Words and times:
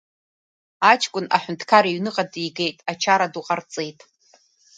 Аҷкәын 0.91 1.25
аҳәынҭқар 1.35 1.85
иҩныҟа 1.87 2.23
дигеит, 2.31 2.77
ачара 2.91 3.27
ду 3.33 3.41
ҟарҵеит. 3.45 3.99